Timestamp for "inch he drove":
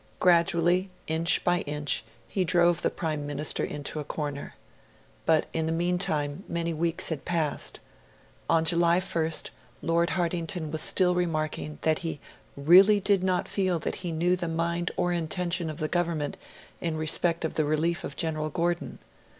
1.59-2.81